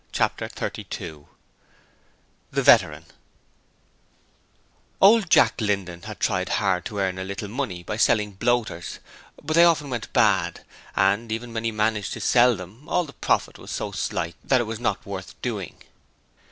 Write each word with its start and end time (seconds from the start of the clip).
Chapter 0.11 0.47
32 0.47 1.27
The 2.49 2.61
Veteran 2.63 3.05
Old 4.99 5.29
Jack 5.29 5.61
Linden 5.61 6.01
had 6.01 6.19
tried 6.19 6.49
hard 6.49 6.85
to 6.85 6.97
earn 6.97 7.19
a 7.19 7.23
little 7.23 7.47
money 7.47 7.83
by 7.83 7.97
selling 7.97 8.31
bloaters, 8.35 8.97
but 9.43 9.53
they 9.53 9.63
often 9.63 9.91
went 9.91 10.11
bad, 10.11 10.65
and 10.95 11.31
even 11.31 11.53
when 11.53 11.65
he 11.65 11.71
managed 11.71 12.13
to 12.13 12.19
sell 12.19 12.55
them 12.55 12.89
all 12.89 13.03
the 13.03 13.13
profit 13.13 13.59
was 13.59 13.69
so 13.69 13.91
slight 13.91 14.33
that 14.43 14.59
it 14.59 14.63
was 14.63 14.79
not 14.79 15.05
worth 15.05 15.39
doing. 15.43 15.83